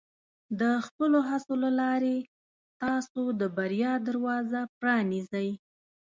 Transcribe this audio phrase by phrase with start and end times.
[0.59, 2.17] د خپلو هڅو له لارې،
[2.81, 5.49] تاسو د بریا دروازه پرانیزئ.